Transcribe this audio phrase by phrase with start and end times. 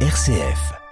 [0.00, 0.85] RCF.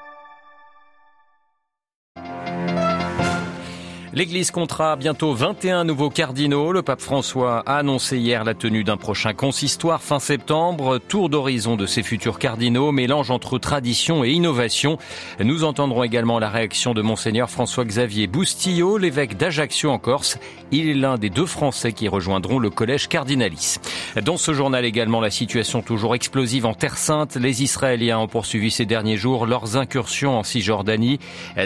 [4.16, 6.70] L'Église comptera bientôt 21 nouveaux cardinaux.
[6.70, 11.00] Le pape François a annoncé hier la tenue d'un prochain consistoire fin septembre.
[11.08, 14.98] Tour d'horizon de ses futurs cardinaux, mélange entre tradition et innovation.
[15.40, 20.38] Nous entendrons également la réaction de Monseigneur François-Xavier Boustillot, l'évêque d'Ajaccio en Corse.
[20.70, 23.78] Il est l'un des deux Français qui rejoindront le collège cardinalis.
[24.22, 27.34] Dans ce journal également, la situation toujours explosive en Terre Sainte.
[27.34, 31.18] Les Israéliens ont poursuivi ces derniers jours leurs incursions en Cisjordanie,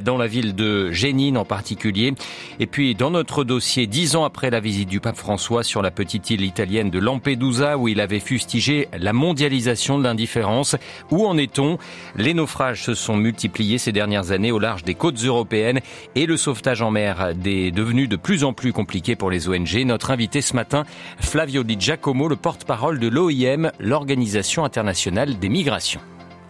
[0.02, 2.14] dans la ville de Jénine en particulier.
[2.60, 5.90] Et puis, dans notre dossier, dix ans après la visite du pape François sur la
[5.90, 10.76] petite île italienne de Lampedusa, où il avait fustigé la mondialisation de l'indifférence,
[11.10, 11.78] où en est-on?
[12.16, 15.80] Les naufrages se sont multipliés ces dernières années au large des côtes européennes
[16.14, 19.84] et le sauvetage en mer est devenu de plus en plus compliqué pour les ONG.
[19.84, 20.84] Notre invité ce matin,
[21.20, 26.00] Flavio Di Giacomo, le porte-parole de l'OIM, l'Organisation internationale des migrations.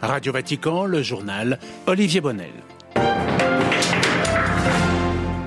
[0.01, 2.53] Radio Vatican, le journal Olivier Bonnel.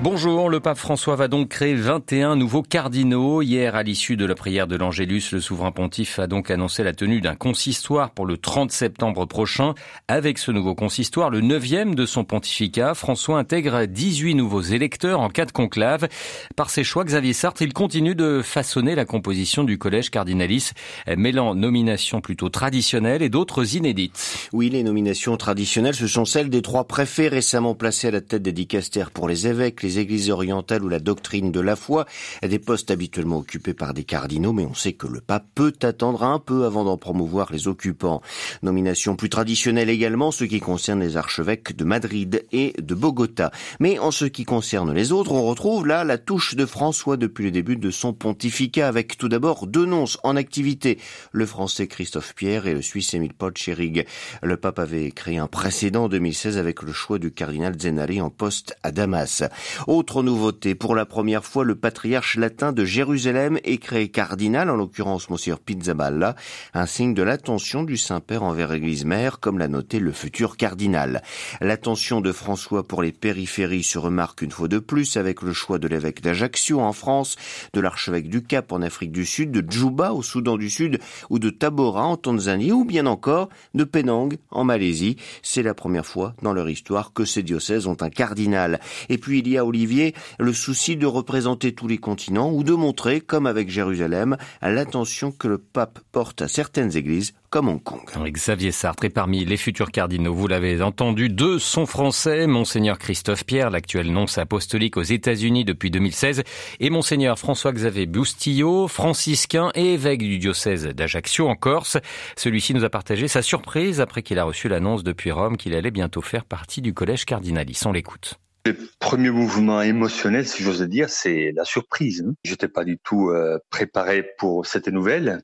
[0.02, 3.40] Bonjour, le pape François va donc créer 21 nouveaux cardinaux.
[3.40, 6.92] Hier, à l'issue de la prière de l'Angélus, le souverain pontife a donc annoncé la
[6.92, 9.74] tenue d'un consistoire pour le 30 septembre prochain.
[10.08, 15.28] Avec ce nouveau consistoire, le neuvième de son pontificat, François intègre 18 nouveaux électeurs en
[15.28, 16.08] cas de conclave.
[16.56, 20.72] Par ses choix, Xavier Sartre, il continue de façonner la composition du collège cardinalis,
[21.16, 24.48] mêlant nominations plutôt traditionnelles et d'autres inédites.
[24.52, 28.42] Oui, les nominations traditionnelles, ce sont celles des trois préfets récemment placés à la tête
[28.42, 32.06] des dicastères pour les évêques, églises orientales ou la doctrine de la foi,
[32.42, 36.22] des postes habituellement occupés par des cardinaux, mais on sait que le pape peut attendre
[36.22, 38.22] un peu avant d'en promouvoir les occupants.
[38.62, 43.50] Nomination plus traditionnelle également, ce qui concerne les archevêques de Madrid et de Bogota.
[43.80, 47.44] Mais en ce qui concerne les autres, on retrouve là la touche de François depuis
[47.44, 50.98] le début de son pontificat, avec tout d'abord deux nonces en activité,
[51.32, 54.06] le français Christophe Pierre et le suisse Émile Potscherig.
[54.42, 58.30] Le pape avait créé un précédent en 2016 avec le choix du cardinal Zenari en
[58.30, 59.42] poste à Damas.
[59.88, 64.76] Autre nouveauté, pour la première fois, le patriarche latin de Jérusalem est créé cardinal, en
[64.76, 66.36] l'occurrence Monsieur Pizzaballa,
[66.72, 71.22] un signe de l'attention du Saint-Père envers l'Église mère, comme l'a noté le futur cardinal.
[71.60, 75.78] L'attention de François pour les périphéries se remarque une fois de plus avec le choix
[75.78, 77.36] de l'évêque d'Ajaccio en France,
[77.72, 81.38] de l'archevêque du Cap en Afrique du Sud, de Djouba au Soudan du Sud ou
[81.38, 85.16] de Tabora en Tanzanie ou bien encore de Penang en Malaisie.
[85.42, 88.80] C'est la première fois dans leur histoire que ces diocèses ont un cardinal.
[89.08, 92.74] Et puis il y a Olivier le souci de représenter tous les continents ou de
[92.74, 98.02] montrer, comme avec Jérusalem, l'attention que le pape porte à certaines églises comme Hong Kong.
[98.30, 100.34] Xavier Sartre est parmi les futurs cardinaux.
[100.34, 102.46] Vous l'avez entendu, deux sont français.
[102.46, 106.42] Monseigneur Christophe Pierre, l'actuel nonce apostolique aux États-Unis depuis 2016,
[106.80, 111.96] et Monseigneur François-Xavier Boustillot, franciscain et évêque du diocèse d'Ajaccio en Corse.
[112.36, 115.90] Celui-ci nous a partagé sa surprise après qu'il a reçu l'annonce depuis Rome qu'il allait
[115.90, 117.80] bientôt faire partie du collège cardinalis.
[117.86, 118.41] On l'écoute.
[118.64, 122.24] Le premier mouvement émotionnel, si j'ose dire, c'est la surprise.
[122.44, 125.42] Je n'étais pas du tout euh, préparé pour cette nouvelle.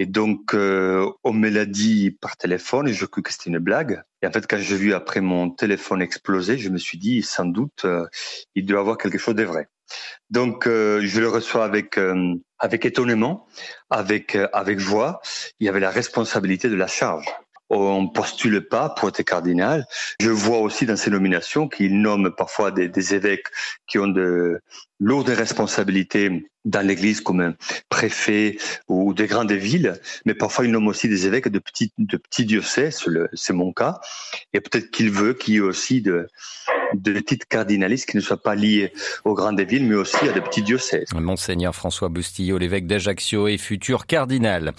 [0.00, 3.60] Et donc, euh, on me l'a dit par téléphone et je cru que c'était une
[3.60, 4.02] blague.
[4.22, 7.44] Et en fait, quand j'ai vu après mon téléphone exploser, je me suis dit, sans
[7.44, 8.06] doute, euh,
[8.56, 9.68] il doit y avoir quelque chose de vrai.
[10.30, 12.00] Donc, je le reçois avec
[12.58, 13.46] avec étonnement,
[13.90, 15.20] avec avec joie.
[15.60, 17.26] Il y avait la responsabilité de la charge
[17.72, 19.86] on postule pas pour être cardinal.
[20.20, 23.46] Je vois aussi dans ces nominations qu'ils nomment parfois des, des évêques
[23.86, 24.60] qui ont de
[25.00, 27.54] lourdes responsabilités dans l'Église comme un
[27.88, 28.56] préfet
[28.88, 32.44] ou des grandes villes, mais parfois ils nomment aussi des évêques de petits, de petits
[32.44, 34.00] diocèses, c'est mon cas,
[34.52, 36.28] et peut-être qu'il veut qu'il y ait aussi de,
[36.94, 38.92] de titres cardinalistes qui ne soient pas liés
[39.24, 41.08] aux grandes villes, mais aussi à des petits diocèses.
[41.14, 44.72] Monseigneur François Bustillo, l'évêque d'Ajaccio et futur cardinal.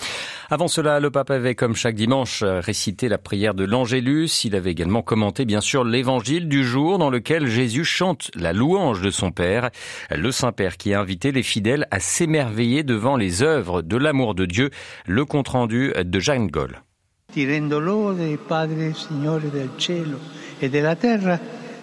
[0.50, 4.44] Avant cela, le pape avait, comme chaque dimanche, récité la prière de l'Angélus.
[4.46, 9.02] Il avait également commenté, bien sûr, l'évangile du jour dans lequel Jésus chante la louange
[9.02, 9.70] de son Père.
[10.12, 14.46] Le Saint-Père qui a invité les fidèles à s'émerveiller devant les œuvres de l'amour de
[14.46, 14.70] Dieu.
[15.08, 16.82] Le compte-rendu de Jeanne Goll.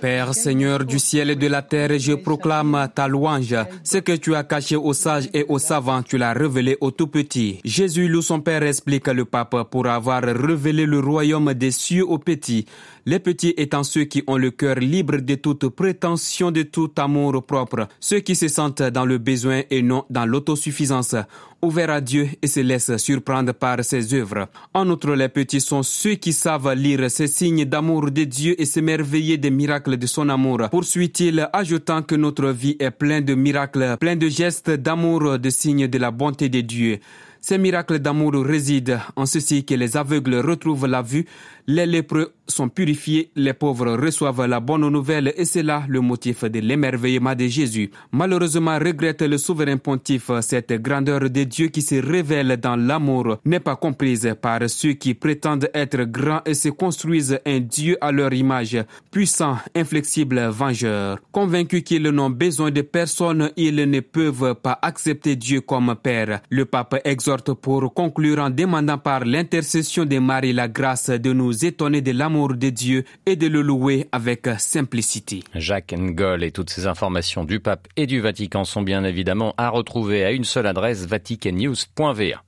[0.00, 3.54] Père Seigneur du ciel et de la terre, je proclame ta louange.
[3.84, 7.06] Ce que tu as caché aux sages et aux savants, tu l'as révélé aux tout
[7.06, 7.60] petits.
[7.64, 12.18] Jésus loue son Père, explique le pape, pour avoir révélé le royaume des cieux aux
[12.18, 12.64] petits.
[13.06, 17.44] Les petits étant ceux qui ont le cœur libre de toute prétention, de tout amour
[17.44, 21.16] propre, ceux qui se sentent dans le besoin et non dans l'autosuffisance,
[21.62, 24.48] ouverts à Dieu et se laissent surprendre par ses œuvres.
[24.74, 28.66] En outre, les petits sont ceux qui savent lire ces signes d'amour de Dieu et
[28.66, 30.68] s'émerveiller des miracles de son amour.
[30.70, 35.88] Poursuit-il, ajoutant que notre vie est pleine de miracles, pleine de gestes d'amour, de signes
[35.88, 36.98] de la bonté de Dieu.
[37.42, 41.24] Ces miracles d'amour résident en ceci que les aveugles retrouvent la vue,
[41.66, 46.44] les lépreux sont purifiés, les pauvres reçoivent la bonne nouvelle et c'est là le motif
[46.44, 47.90] de l'émerveillement de Jésus.
[48.12, 53.60] Malheureusement, regrette le souverain pontife, cette grandeur de Dieu qui se révèle dans l'amour n'est
[53.60, 58.32] pas comprise par ceux qui prétendent être grands et se construisent un Dieu à leur
[58.32, 58.76] image,
[59.10, 61.18] puissant, inflexible, vengeur.
[61.32, 66.40] Convaincus qu'ils n'ont besoin de personne, ils ne peuvent pas accepter Dieu comme Père.
[66.50, 71.64] Le pape exhorte pour conclure en demandant par l'intercession de Marie la grâce de nous
[71.64, 75.42] étonner de l'amour de et de le louer avec simplicité.
[75.54, 79.68] Jacques Ngol et toutes ces informations du pape et du Vatican sont bien évidemment à
[79.68, 82.42] retrouver à une seule adresse vaticannews.va.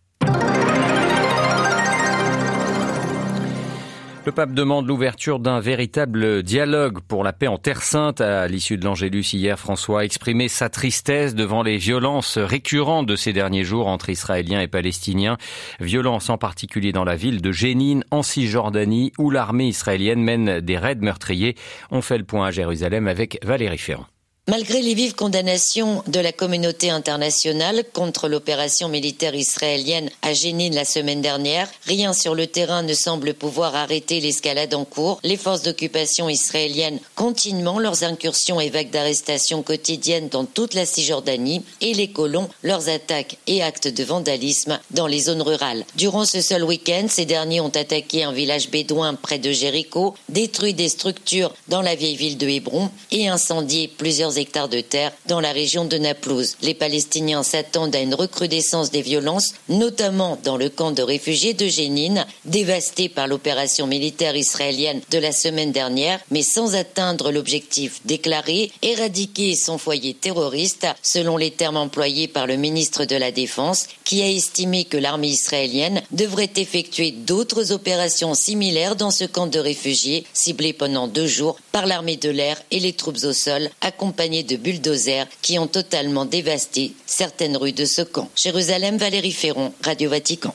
[4.24, 8.20] Le pape demande l'ouverture d'un véritable dialogue pour la paix en Terre Sainte.
[8.20, 13.16] À l'issue de l'Angélus hier, François a exprimé sa tristesse devant les violences récurrentes de
[13.16, 15.38] ces derniers jours entre Israéliens et Palestiniens.
[15.80, 20.78] Violences en particulier dans la ville de Jénine, en Cisjordanie, où l'armée israélienne mène des
[20.78, 21.56] raids meurtriers.
[21.90, 24.06] On fait le point à Jérusalem avec Valérie Ferrand.
[24.48, 30.84] Malgré les vives condamnations de la communauté internationale contre l'opération militaire israélienne à Jénine la
[30.84, 35.20] semaine dernière, rien sur le terrain ne semble pouvoir arrêter l'escalade en cours.
[35.22, 41.62] Les forces d'occupation israéliennes continuent leurs incursions et vagues d'arrestations quotidiennes dans toute la Cisjordanie
[41.80, 45.84] et les colons leurs attaques et actes de vandalisme dans les zones rurales.
[45.94, 50.74] Durant ce seul week-end, ces derniers ont attaqué un village bédouin près de Jéricho, détruit
[50.74, 55.40] des structures dans la vieille ville de Hébron et incendié plusieurs hectares de terre dans
[55.40, 56.56] la région de Naplouse.
[56.62, 61.66] Les Palestiniens s'attendent à une recrudescence des violences, notamment dans le camp de réfugiés de
[61.66, 68.70] Jénine, dévasté par l'opération militaire israélienne de la semaine dernière, mais sans atteindre l'objectif déclaré,
[68.82, 74.22] éradiquer son foyer terroriste, selon les termes employés par le ministre de la Défense, qui
[74.22, 80.24] a estimé que l'armée israélienne devrait effectuer d'autres opérations similaires dans ce camp de réfugiés,
[80.32, 84.56] ciblé pendant deux jours par l'armée de l'air et les troupes au sol, accompagnées de
[84.56, 88.30] bulldozers qui ont totalement dévasté certaines rues de ce camp.
[88.36, 90.54] Jérusalem, Valérie Ferron, Radio Vatican.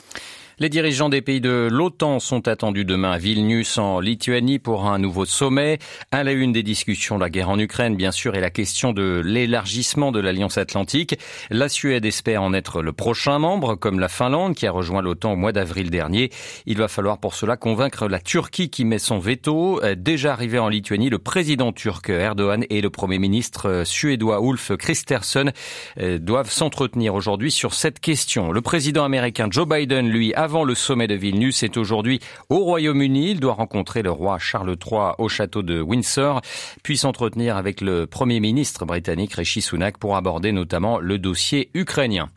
[0.60, 4.98] Les dirigeants des pays de l'OTAN sont attendus demain à Vilnius en Lituanie pour un
[4.98, 5.78] nouveau sommet.
[6.12, 9.22] À la une des discussions, la guerre en Ukraine, bien sûr, et la question de
[9.24, 11.20] l'élargissement de l'Alliance Atlantique.
[11.52, 15.34] La Suède espère en être le prochain membre, comme la Finlande qui a rejoint l'OTAN
[15.34, 16.32] au mois d'avril dernier.
[16.66, 19.80] Il va falloir pour cela convaincre la Turquie qui met son veto.
[19.96, 25.52] Déjà arrivé en Lituanie, le président turc Erdogan et le premier ministre suédois Ulf Kristersson
[26.00, 28.52] euh, doivent s'entretenir aujourd'hui sur cette question.
[28.52, 32.60] Le président américain Joe Biden, lui, a avant le sommet de Vilnius est aujourd'hui au
[32.60, 33.32] Royaume-Uni.
[33.32, 36.40] Il doit rencontrer le roi Charles III au château de Windsor,
[36.84, 42.30] puis s'entretenir avec le Premier ministre britannique Rishi Sunak pour aborder notamment le dossier ukrainien.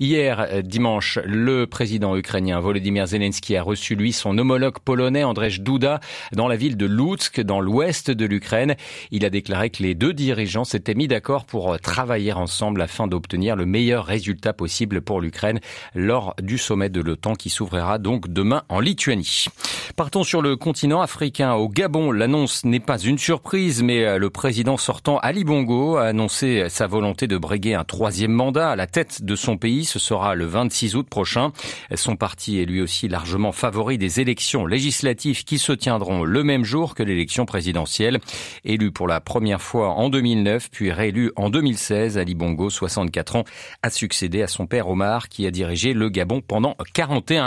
[0.00, 6.00] Hier, dimanche, le président ukrainien Volodymyr Zelensky a reçu lui son homologue polonais Andrzej Duda
[6.32, 8.74] dans la ville de Lutsk, dans l'ouest de l'Ukraine.
[9.12, 13.54] Il a déclaré que les deux dirigeants s'étaient mis d'accord pour travailler ensemble afin d'obtenir
[13.54, 15.60] le meilleur résultat possible pour l'Ukraine
[15.94, 19.46] lors du sommet de l'OTAN qui s'ouvrira donc demain en Lituanie.
[19.96, 21.52] Partons sur le continent africain.
[21.52, 26.06] Au Gabon, l'annonce n'est pas une surprise, mais euh, le président sortant Ali Bongo a
[26.06, 29.84] annoncé sa volonté de briguer un troisième mandat à la tête de son pays.
[29.84, 31.52] Ce sera le 26 août prochain.
[31.94, 36.64] Son parti est lui aussi largement favori des élections législatives qui se tiendront le même
[36.64, 38.20] jour que l'élection présidentielle.
[38.64, 43.44] Élu pour la première fois en 2009, puis réélu en 2016, Ali Bongo, 64 ans,
[43.82, 47.41] a succédé à son père Omar qui a dirigé le Gabon pendant 41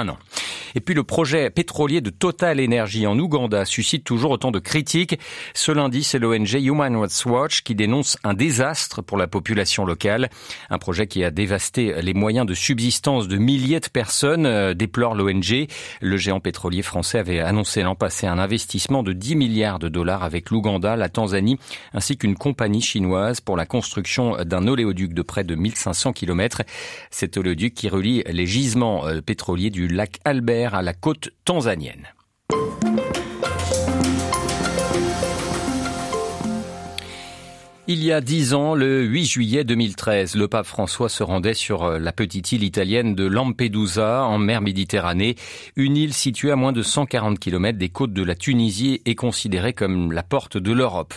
[0.75, 5.17] et puis le projet pétrolier de Total Energy en Ouganda suscite toujours autant de critiques.
[5.53, 10.29] Ce lundi, c'est l'ONG Human Rights Watch qui dénonce un désastre pour la population locale.
[10.69, 15.15] Un projet qui a dévasté les moyens de subsistance de milliers de personnes, euh, déplore
[15.15, 15.67] l'ONG.
[16.01, 20.23] Le géant pétrolier français avait annoncé l'an passé un investissement de 10 milliards de dollars
[20.23, 21.57] avec l'Ouganda, la Tanzanie
[21.93, 26.63] ainsi qu'une compagnie chinoise pour la construction d'un oléoduc de près de 1500 km.
[27.11, 32.07] Cet oléoduc qui relie les gisements euh, pétroliers du lac Albert à la côte tanzanienne.
[37.97, 41.83] Il y a dix ans, le 8 juillet 2013, le pape François se rendait sur
[41.83, 45.37] euh, la petite île italienne de Lampedusa, en mer Méditerranée,
[45.77, 49.71] une île située à moins de 140 km des côtes de la Tunisie et considérée
[49.71, 51.13] comme la porte de l'Europe.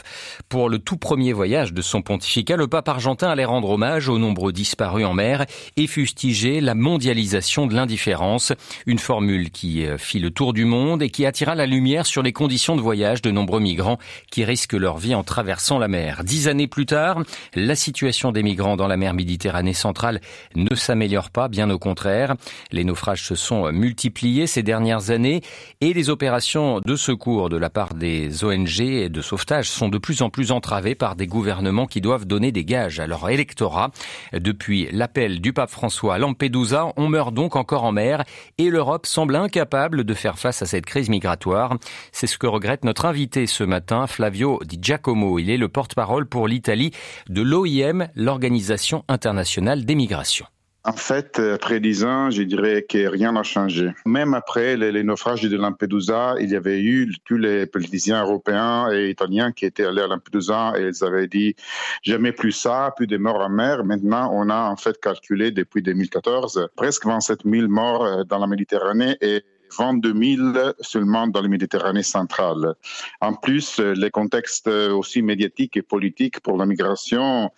[0.48, 4.18] Pour le tout premier voyage de son pontificat, le pape argentin allait rendre hommage aux
[4.18, 8.52] nombreux disparus en mer et fustiger la mondialisation de l'indifférence,
[8.86, 12.22] une formule qui euh, fit le tour du monde et qui attira la lumière sur
[12.22, 13.98] les conditions de voyage de nombreux migrants
[14.30, 16.22] qui risquent leur vie en traversant la mer.
[16.22, 17.22] Dix années plus tard,
[17.54, 20.20] la situation des migrants dans la mer Méditerranée centrale
[20.54, 22.34] ne s'améliore pas, bien au contraire.
[22.70, 25.42] Les naufrages se sont multipliés ces dernières années
[25.80, 29.98] et les opérations de secours de la part des ONG et de sauvetage sont de
[29.98, 33.90] plus en plus entravées par des gouvernements qui doivent donner des gages à leur électorat.
[34.32, 38.24] Depuis l'appel du pape François à Lampedusa, on meurt donc encore en mer
[38.58, 41.76] et l'Europe semble incapable de faire face à cette crise migratoire.
[42.12, 45.38] C'est ce que regrette notre invité ce matin, Flavio Di Giacomo.
[45.38, 46.90] Il est le porte-parole pour l'Italie
[47.28, 50.46] de l'OIM, l'Organisation internationale des migrations.
[50.84, 53.90] En fait, après dix ans, je dirais que rien n'a changé.
[54.06, 59.10] Même après les, naufrages de Lampedusa, il y avait eu tous les politiciens européens et
[59.10, 61.54] italiens qui étaient allés à Lampedusa et ils avaient dit
[62.02, 63.84] jamais plus ça, plus de morts en mer.
[63.84, 69.18] Maintenant, on a en fait calculé depuis 2014 presque 27 000 morts dans la Méditerranée
[69.20, 69.42] et
[69.76, 72.74] 22 000 seulement dans la Méditerranée centrale.
[73.20, 77.50] En plus, les contextes aussi médiatiques et politiques pour la migration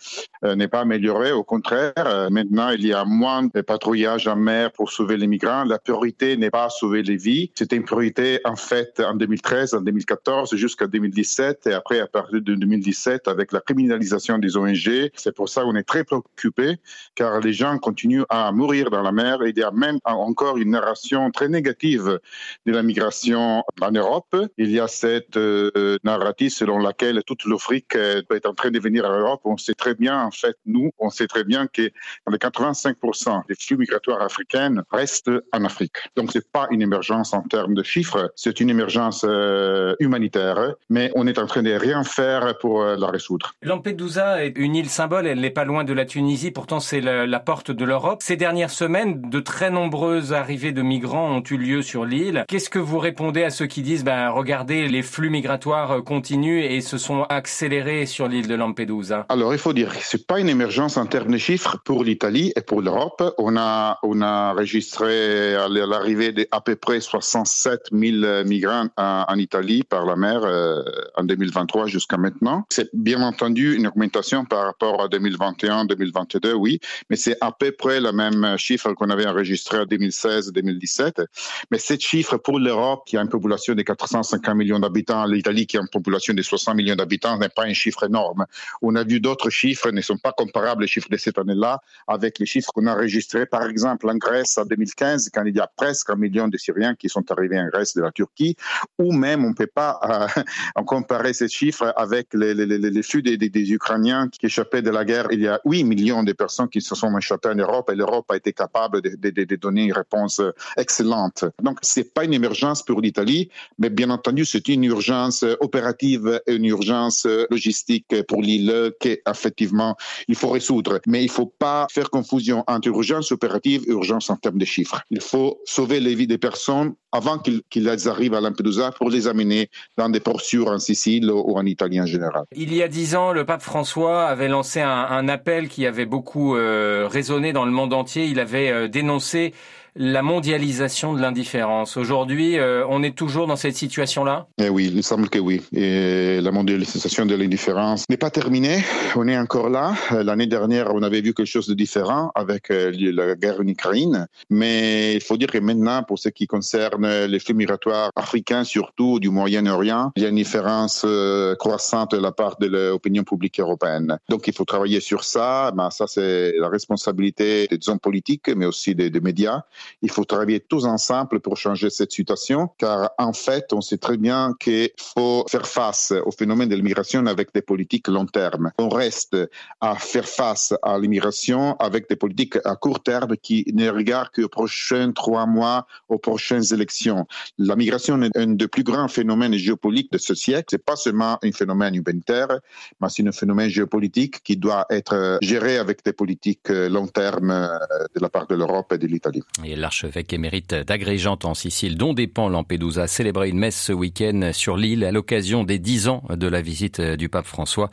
[0.43, 1.31] euh, n'est pas amélioré.
[1.31, 5.27] Au contraire, euh, maintenant, il y a moins de patrouillage en mer pour sauver les
[5.27, 5.63] migrants.
[5.63, 7.51] La priorité n'est pas sauver les vies.
[7.55, 11.67] C'était une priorité, en fait, en 2013, en 2014, jusqu'à 2017.
[11.67, 15.75] Et après, à partir de 2017, avec la criminalisation des ONG, c'est pour ça qu'on
[15.75, 16.77] est très préoccupé,
[17.15, 19.43] car les gens continuent à mourir dans la mer.
[19.43, 24.35] Et il y a même encore une narration très négative de la migration en Europe.
[24.57, 28.79] Il y a cette euh, narrative selon laquelle toute l'Afrique euh, est en train de
[28.79, 29.41] venir à l'Europe.
[29.45, 31.89] On sait très bien, en fait, nous, on sait très bien que
[32.29, 35.97] 85% des flux migratoires africains restent en Afrique.
[36.15, 41.11] Donc, c'est pas une émergence en termes de chiffres, c'est une émergence euh, humanitaire, mais
[41.15, 43.53] on est en train de rien faire pour la résoudre.
[43.61, 47.27] Lampedusa est une île symbole, elle n'est pas loin de la Tunisie, pourtant c'est la,
[47.27, 48.21] la porte de l'Europe.
[48.21, 52.45] Ces dernières semaines, de très nombreuses arrivées de migrants ont eu lieu sur l'île.
[52.47, 56.63] Qu'est-ce que vous répondez à ceux qui disent, ben, regardez, les flux migratoires euh, continuent
[56.63, 59.25] et se sont accélérés sur l'île de Lampedusa?
[59.29, 62.53] Alors, il faut dire que c'est pas une émergence en termes de chiffres pour l'Italie
[62.55, 63.33] et pour l'Europe.
[63.37, 69.83] On a, on a enregistré à l'arrivée d'à peu près 67 000 migrants en, Italie
[69.83, 70.81] par la mer euh,
[71.15, 72.65] en 2023 jusqu'à maintenant.
[72.69, 76.79] C'est bien entendu une augmentation par rapport à 2021-2022, oui,
[77.09, 81.25] mais c'est à peu près le même chiffre qu'on avait enregistré en 2016-2017.
[81.71, 85.77] Mais ce chiffre pour l'Europe, qui a une population de 450 millions d'habitants, l'Italie qui
[85.77, 88.45] a une population de 60 millions d'habitants, n'est pas un chiffre énorme.
[88.81, 92.39] On a vu d'autres chiffres, ne sont pas comparables les chiffres de cette année-là avec
[92.39, 95.69] les chiffres qu'on a enregistrés, par exemple, en Grèce en 2015, quand il y a
[95.75, 98.55] presque un million de Syriens qui sont arrivés en Grèce de la Turquie,
[98.99, 99.99] ou même on ne peut pas
[100.37, 105.27] euh, comparer ces chiffres avec les, les, flux des, Ukrainiens qui échappaient de la guerre.
[105.31, 108.29] Il y a 8 millions de personnes qui se sont échappées en Europe et l'Europe
[108.29, 110.41] a été capable de, donner une réponse
[110.77, 111.45] excellente.
[111.61, 116.55] Donc, c'est pas une émergence pour l'Italie, mais bien entendu, c'est une urgence opérative et
[116.55, 119.95] une urgence logistique pour l'île qu'effectivement,
[120.27, 120.99] il faut résoudre.
[121.07, 125.01] Mais il faut pas faire confusion entre urgence opérative et urgence en termes de chiffres.
[125.09, 129.69] Il faut sauver les vies des personnes avant qu'ils arrivent à Lampedusa pour les amener
[129.97, 132.45] dans des ports sûrs en Sicile ou en Italie en général.
[132.55, 136.55] Il y a dix ans, le pape François avait lancé un, appel qui avait beaucoup
[136.55, 138.25] euh, résonné dans le monde entier.
[138.25, 139.53] Il avait euh, dénoncé
[139.95, 141.97] la mondialisation de l'indifférence.
[141.97, 144.47] Aujourd'hui, euh, on est toujours dans cette situation-là?
[144.57, 145.61] Eh Oui, il semble que oui.
[145.73, 148.83] Et la mondialisation de l'indifférence n'est pas terminée.
[149.15, 149.93] On est encore là.
[150.11, 154.27] L'année dernière, on avait vu quelque chose de différent avec euh, la guerre en Ukraine.
[154.49, 159.19] Mais il faut dire que maintenant, pour ce qui concerne les flux migratoires africains, surtout
[159.19, 163.59] du Moyen-Orient, il y a une différence euh, croissante de la part de l'opinion publique
[163.59, 164.17] européenne.
[164.29, 165.71] Donc, il faut travailler sur ça.
[165.71, 169.63] Ben, ça, c'est la responsabilité des hommes politiques, mais aussi des médias.
[170.01, 174.17] Il faut travailler tous ensemble pour changer cette situation, car en fait, on sait très
[174.17, 178.71] bien qu'il faut faire face au phénomène de l'immigration avec des politiques long terme.
[178.77, 179.37] On reste
[179.79, 184.47] à faire face à l'immigration avec des politiques à court terme qui ne regardent qu'aux
[184.47, 187.25] prochains trois mois, aux prochaines élections.
[187.57, 190.65] La migration est un des plus grands phénomènes géopolitiques de ce siècle.
[190.71, 192.59] C'est pas seulement un phénomène humanitaire,
[192.99, 197.69] mais c'est un phénomène géopolitique qui doit être géré avec des politiques long terme
[198.15, 199.43] de la part de l'Europe et de l'Italie.
[199.75, 204.77] L'archevêque émérite d'Agrégente en Sicile, dont dépend Lampedusa, a célébré une messe ce week-end sur
[204.77, 207.89] l'île à l'occasion des dix ans de la visite du pape François.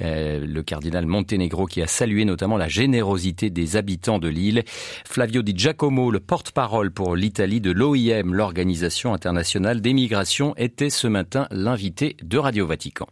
[0.00, 4.64] Euh, le cardinal Montenegro qui a salué notamment la générosité des habitants de l'île.
[5.06, 11.06] Flavio Di Giacomo, le porte-parole pour l'Italie de l'OIM, l'Organisation internationale des migrations, était ce
[11.06, 13.06] matin l'invité de Radio Vatican.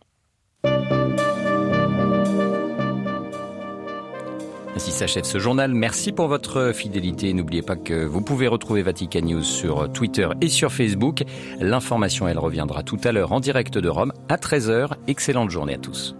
[4.82, 5.72] Ainsi s'achève ce journal.
[5.74, 7.32] Merci pour votre fidélité.
[7.34, 11.22] N'oubliez pas que vous pouvez retrouver Vatican News sur Twitter et sur Facebook.
[11.60, 14.88] L'information, elle reviendra tout à l'heure en direct de Rome à 13h.
[15.06, 16.16] Excellente journée à tous.